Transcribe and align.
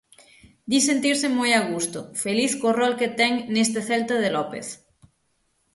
Di 0.69 0.79
sentirse 0.87 1.27
moi 1.37 1.51
a 1.59 1.61
gusto, 1.73 1.99
feliz 2.23 2.51
co 2.59 2.69
rol 2.79 2.93
que 2.99 3.09
ten 3.19 3.33
neste 3.53 3.79
Celta 3.87 4.15
de 4.23 4.29
López. 4.37 4.67